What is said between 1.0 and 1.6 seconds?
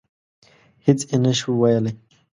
یې نه شو